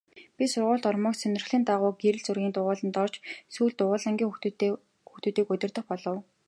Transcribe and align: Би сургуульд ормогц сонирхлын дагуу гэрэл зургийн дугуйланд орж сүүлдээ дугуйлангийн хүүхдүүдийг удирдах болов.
Би 0.37 0.45
сургуульд 0.51 0.89
ормогц 0.91 1.17
сонирхлын 1.21 1.63
дагуу 1.67 1.91
гэрэл 2.01 2.25
зургийн 2.25 2.53
дугуйланд 2.55 2.95
орж 3.03 3.15
сүүлдээ 3.53 3.77
дугуйлангийн 3.79 4.29
хүүхдүүдийг 4.29 5.47
удирдах 5.53 5.85
болов. 5.89 6.17